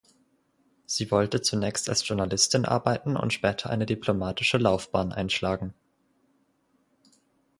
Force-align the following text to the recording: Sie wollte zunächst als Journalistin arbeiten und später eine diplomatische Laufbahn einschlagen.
Sie 0.87 1.11
wollte 1.11 1.43
zunächst 1.43 1.87
als 1.87 2.07
Journalistin 2.07 2.65
arbeiten 2.65 3.15
und 3.15 3.33
später 3.33 3.69
eine 3.69 3.85
diplomatische 3.85 4.57
Laufbahn 4.57 5.11
einschlagen. 5.13 5.75